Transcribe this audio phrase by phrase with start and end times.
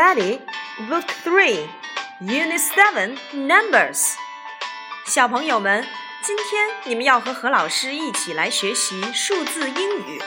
[0.00, 0.40] Teddy,
[0.88, 1.68] Book Three,
[2.20, 4.14] Unit Seven, Numbers。
[5.06, 5.86] 小朋友们，
[6.22, 10.22] 今天你们要和何老师一起来学习数字英语。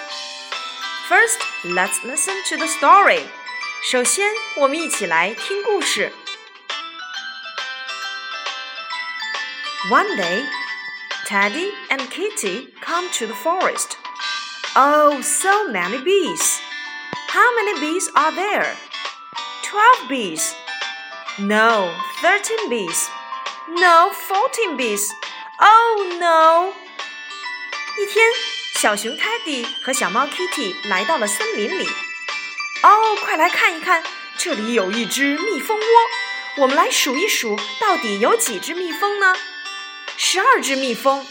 [1.10, 3.24] First, let's listen to the story.
[3.92, 6.14] 首先，我们一起来听故事。
[9.90, 10.46] One day,
[11.26, 13.98] Teddy and Kitty come to the forest.
[14.76, 16.60] Oh, so many bees!
[17.30, 18.76] How many bees are there?
[19.75, 20.55] Twelve bees.
[21.37, 21.91] No,
[22.23, 23.09] thirteen bees.
[23.67, 25.11] No, fourteen bees.
[25.59, 26.73] Oh no!
[27.99, 28.25] 一天，
[28.75, 31.89] 小熊 Teddy 和小猫 Kitty 来到了森林里。
[32.85, 34.05] 哦，快来看一看，
[34.39, 35.85] 这里有一只蜜蜂窝。
[36.59, 39.35] 我们来数一数，到底有几只蜜蜂呢？
[40.17, 41.27] 十二只蜜蜂，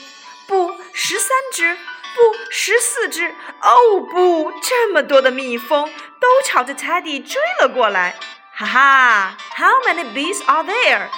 [0.48, 1.76] 不，十三只，
[2.14, 3.34] 不，十四只。
[3.62, 8.20] 哦不，这么多的蜜蜂都朝着 Teddy 追了过来。
[8.63, 11.09] 哈哈，How many bees are there？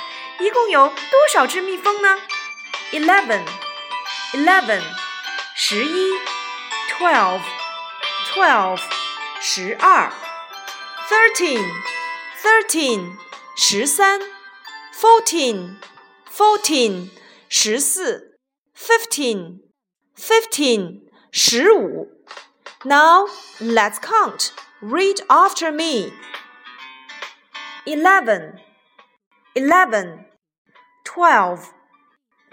[0.41, 2.19] 一共有多少只蜜蜂呢？
[2.93, 4.83] Eleven，eleven，
[5.55, 6.15] 十一；
[6.99, 8.81] twelve，twelve，
[9.41, 10.11] 十二；
[11.09, 13.13] thirteen，thirteen，
[13.57, 14.21] 十三；
[14.95, 17.11] fourteen，fourteen。
[17.53, 18.39] 十四，
[18.79, 19.59] fifteen,
[20.17, 21.01] fifteen，
[21.33, 22.07] 十五。
[22.85, 23.27] Now
[23.61, 24.53] let's count.
[24.81, 26.13] Read after me.
[27.88, 28.60] Eleven,
[29.54, 30.26] eleven,
[31.04, 31.72] twelve,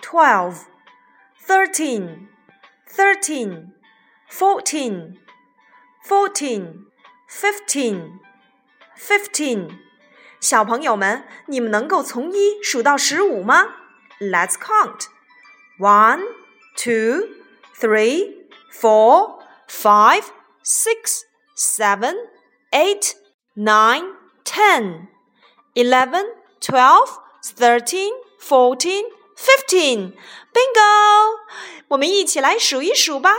[0.03, 0.67] twelve,
[1.47, 2.29] thirteen,
[2.87, 3.73] thirteen,
[4.31, 5.19] fourteen,
[6.07, 6.85] fourteen,
[7.31, 8.19] fifteen,
[8.95, 9.79] fifteen.
[10.39, 13.69] 小朋友们，你们能够从一数到十五吗
[14.21, 15.07] ？Let's count.
[15.79, 16.21] One,
[16.77, 17.27] two,
[17.81, 20.25] three, four, five,
[20.63, 21.23] six,
[21.57, 22.17] seven,
[22.71, 23.15] eight,
[23.57, 24.15] nine,
[24.45, 25.09] ten.
[25.74, 26.26] eleven,
[26.60, 27.10] twelve,
[27.44, 29.06] thirteen, fourteen,
[29.36, 30.14] fifteen.
[30.54, 31.40] Bingo!
[31.90, 33.32] 我们一起来数一数吧。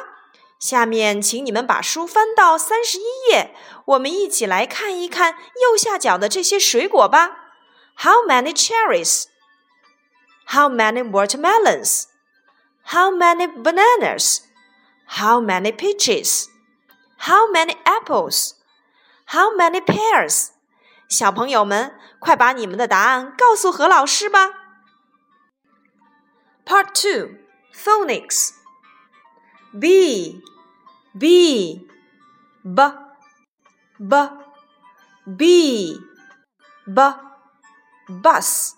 [0.58, 3.54] 下面，请你们把书翻到三十一页，
[3.84, 7.54] 我们一起来看一看右下角的这些水果吧。
[7.98, 9.24] How many cherries?
[10.46, 12.04] How many watermelons?
[12.86, 14.40] How many bananas?
[15.06, 16.46] How many peaches?
[17.18, 18.54] How many apples?
[19.26, 20.48] How many pears?
[21.12, 24.50] 小朋友们，快把你们的答案告诉何老师吧。
[26.64, 27.36] Part Two
[27.74, 28.50] Phonics
[29.78, 30.42] B
[31.18, 31.88] B
[32.62, 32.92] B
[33.98, 34.12] B
[35.24, 36.00] B
[36.86, 37.14] B
[38.06, 38.72] bus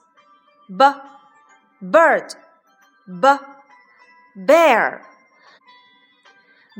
[0.69, 0.84] B
[1.81, 2.34] bird,
[3.06, 3.38] b,
[4.37, 5.03] bear.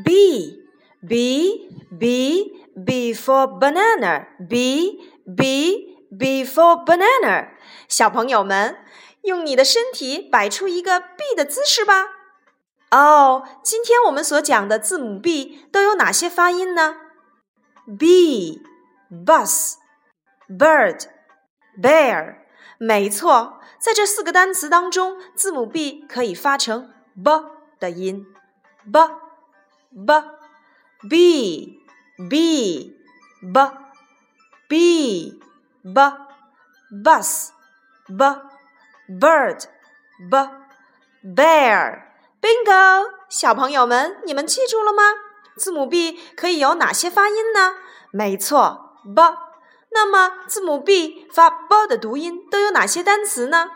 [0.05, 0.63] B,
[1.03, 1.69] B,
[1.99, 4.29] B, B for banana.
[4.49, 7.50] B, B, B for banana.
[7.88, 8.78] 小朋友们，
[9.24, 12.10] 用你的身体摆出一个 B 的姿势吧。
[12.92, 16.98] 哦，今天我们所讲的字母 B 都有哪些发音呢
[17.98, 18.62] ？B,
[19.10, 19.74] bus,
[20.48, 21.06] bird,
[21.82, 22.38] bear.
[22.78, 27.46] 没错，在这四个单词当中，字母 B 可以发成 b
[27.80, 28.28] 的音
[28.92, 29.00] ，b
[30.06, 30.24] b
[31.10, 31.80] b
[32.30, 32.96] b
[33.52, 33.85] b
[34.69, 35.41] b
[35.83, 36.01] b
[37.05, 37.49] bus
[38.07, 38.25] b
[39.09, 39.65] bird
[40.31, 40.49] b
[41.35, 42.03] bear
[42.41, 45.03] bingo，小朋友们，你们记住了吗？
[45.57, 47.75] 字母 B 可以有哪些发音呢？
[48.13, 49.23] 没错，b。
[49.93, 53.71] 那么字母 B 发 b 的读音都有哪些单词呢？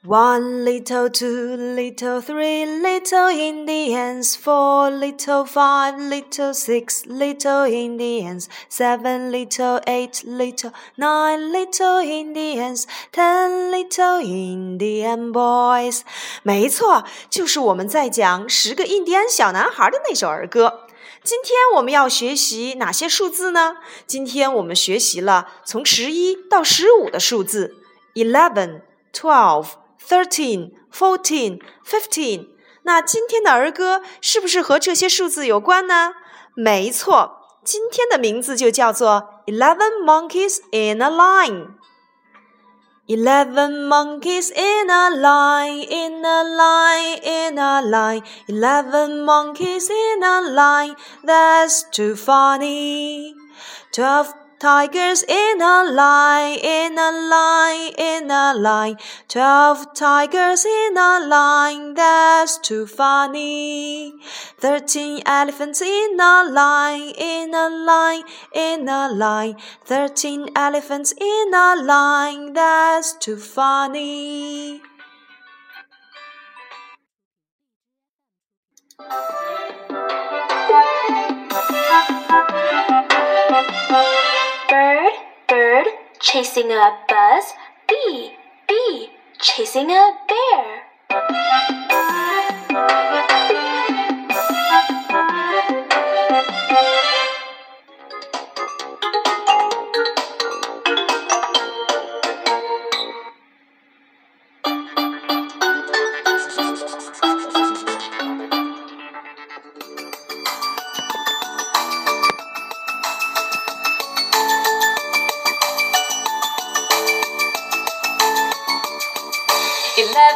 [0.07, 9.31] One little, two little, three little Indians, four little, five little, six little Indians, seven
[9.31, 16.01] little, eight little, nine little Indians, ten little Indian boys。
[16.43, 20.81] 没错，就是我们在讲十个印第安小男孩的那首儿歌。
[21.23, 23.77] 今天我们要学习哪些数字呢？
[24.05, 27.77] 今天我们学习了从十一到十五的数字
[28.13, 28.81] ：eleven、
[29.11, 29.69] twelve。
[30.04, 32.48] Thirteen, fourteen, fifteen。
[32.82, 36.14] 那今天的儿歌是不是和这些数字有关呢？
[36.56, 48.22] 没错，今天的名字就叫做《Eleven Monkeys in a Line》。Eleven monkeys in a line, in a line, in a line.
[48.46, 53.34] Eleven monkeys in a line, that's too funny.
[53.92, 58.97] Twelve Tigers in a line, in a line, in a line.
[59.27, 64.13] Twelve tigers in a line, that's too funny.
[64.57, 68.23] Thirteen elephants in a line, in a line,
[68.53, 69.57] in a line.
[69.83, 74.81] Thirteen elephants in a line, that's too funny.
[86.35, 87.53] Chasing a buzz.
[87.87, 88.33] B,
[88.67, 89.09] B,
[89.39, 90.84] chasing a bear.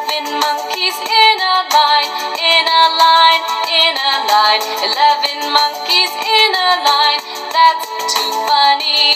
[0.09, 2.09] Eleven monkeys in a line,
[2.41, 4.61] in a line, in a line.
[4.81, 7.21] Eleven monkeys in a line,
[7.53, 9.13] that's too funny.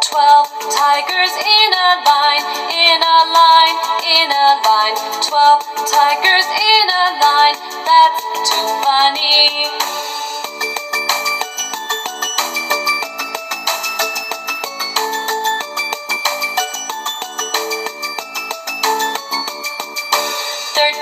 [0.00, 2.44] Twelve tigers in a line,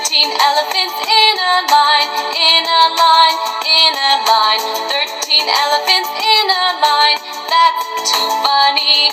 [0.05, 4.61] Thirteen elephants in a line, in a line, in a line.
[4.93, 7.19] Thirteen elephants in a line,
[7.49, 9.09] that's too funny.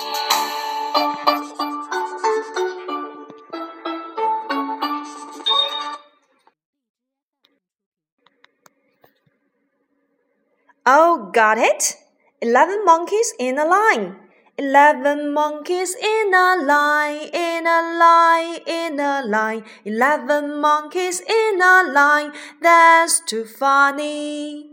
[10.84, 11.96] Oh, got it?
[12.42, 14.16] Eleven monkeys in a line.
[14.62, 19.64] Eleven monkeys in a line, in a line, in a line.
[19.84, 22.30] Eleven monkeys in a line,
[22.60, 24.70] that's too funny.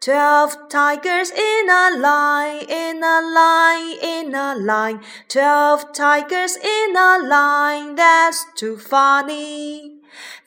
[0.00, 5.00] Twelve tigers in a line, in a line, in a line.
[5.28, 9.91] Twelve tigers in a line, that's too funny.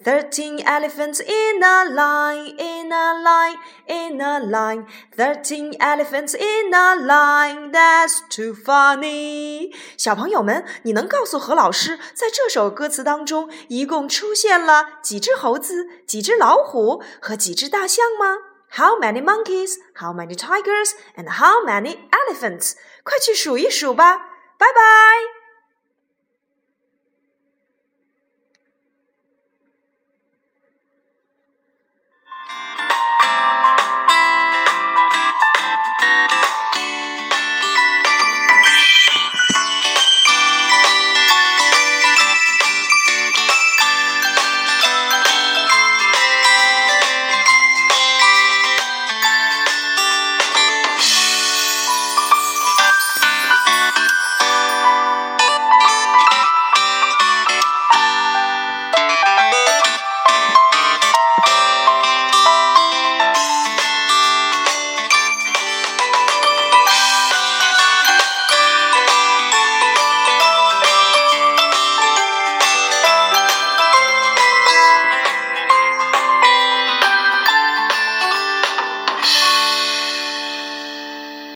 [0.04, 3.56] Thirteen elephants in a line, in a line,
[3.86, 4.86] in a line.
[5.16, 9.74] Thirteen elephants in a line, that's too funny.
[9.96, 18.36] 小朋友们，你能告诉何老师，在这首歌词当中，一共出现了几只猴子、几只老虎和几只大象吗？
[18.72, 19.74] How many monkeys?
[19.96, 20.92] How many tigers?
[21.16, 22.74] And how many elephants?
[23.02, 24.16] 快去数一数吧。
[24.56, 25.33] 拜拜。